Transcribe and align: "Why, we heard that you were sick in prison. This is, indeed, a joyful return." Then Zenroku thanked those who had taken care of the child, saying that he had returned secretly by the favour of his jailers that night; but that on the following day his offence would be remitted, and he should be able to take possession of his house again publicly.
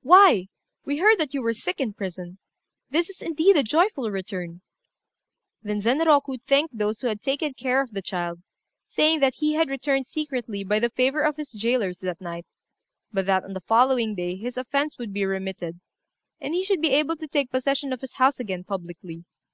"Why, 0.00 0.46
we 0.86 0.96
heard 0.96 1.18
that 1.18 1.34
you 1.34 1.42
were 1.42 1.52
sick 1.52 1.78
in 1.78 1.92
prison. 1.92 2.38
This 2.88 3.10
is, 3.10 3.20
indeed, 3.20 3.54
a 3.54 3.62
joyful 3.62 4.10
return." 4.10 4.62
Then 5.62 5.82
Zenroku 5.82 6.38
thanked 6.40 6.78
those 6.78 7.02
who 7.02 7.06
had 7.08 7.20
taken 7.20 7.52
care 7.52 7.82
of 7.82 7.90
the 7.92 8.00
child, 8.00 8.40
saying 8.86 9.20
that 9.20 9.34
he 9.34 9.52
had 9.56 9.68
returned 9.68 10.06
secretly 10.06 10.64
by 10.64 10.78
the 10.78 10.88
favour 10.88 11.20
of 11.20 11.36
his 11.36 11.52
jailers 11.52 11.98
that 11.98 12.18
night; 12.22 12.46
but 13.12 13.26
that 13.26 13.44
on 13.44 13.52
the 13.52 13.60
following 13.60 14.14
day 14.14 14.36
his 14.36 14.56
offence 14.56 14.96
would 14.96 15.12
be 15.12 15.26
remitted, 15.26 15.80
and 16.40 16.54
he 16.54 16.64
should 16.64 16.80
be 16.80 16.92
able 16.94 17.16
to 17.16 17.28
take 17.28 17.50
possession 17.52 17.92
of 17.92 18.00
his 18.00 18.14
house 18.14 18.40
again 18.40 18.64
publicly. 18.64 19.26